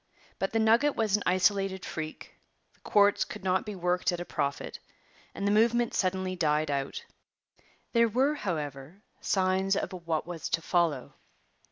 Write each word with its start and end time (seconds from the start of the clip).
But 0.39 0.51
the 0.51 0.57
nugget 0.57 0.95
was 0.95 1.15
an 1.15 1.21
isolated 1.27 1.85
freak; 1.85 2.33
the 2.73 2.79
quartz 2.79 3.23
could 3.23 3.43
not 3.43 3.67
be 3.67 3.75
worked 3.75 4.11
at 4.11 4.19
a 4.19 4.25
profit; 4.25 4.79
and 5.35 5.45
the 5.45 5.51
movement 5.51 5.93
suddenly 5.93 6.35
died 6.35 6.71
out. 6.71 7.05
There 7.93 8.07
were, 8.09 8.33
however, 8.33 9.03
signs 9.19 9.75
of 9.75 9.91
what 9.93 10.25
was 10.25 10.49
to 10.49 10.61
follow. 10.63 11.13